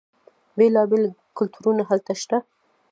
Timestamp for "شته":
2.21-2.37